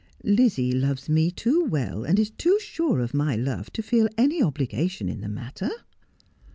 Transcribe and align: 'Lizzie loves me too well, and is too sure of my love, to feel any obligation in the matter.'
'Lizzie 0.23 0.71
loves 0.71 1.09
me 1.09 1.29
too 1.29 1.63
well, 1.63 2.05
and 2.05 2.17
is 2.17 2.31
too 2.31 2.59
sure 2.59 3.01
of 3.01 3.13
my 3.13 3.35
love, 3.35 3.71
to 3.73 3.83
feel 3.83 4.09
any 4.17 4.41
obligation 4.41 5.07
in 5.07 5.21
the 5.21 5.29
matter.' 5.29 5.69